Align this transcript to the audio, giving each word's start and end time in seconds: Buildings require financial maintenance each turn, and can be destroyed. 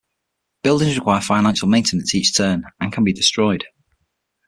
Buildings 0.63 0.97
require 0.97 1.21
financial 1.21 1.67
maintenance 1.67 2.15
each 2.15 2.35
turn, 2.35 2.63
and 2.79 2.91
can 2.91 3.03
be 3.03 3.13
destroyed. 3.13 3.65